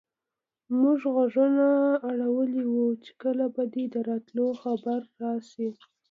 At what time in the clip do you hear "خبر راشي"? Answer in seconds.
4.61-5.69